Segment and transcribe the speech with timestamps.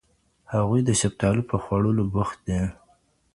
[0.53, 2.61] هغوی د شفتالو په خوړلو بوخت دي.